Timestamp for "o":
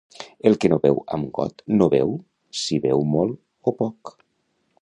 3.73-3.79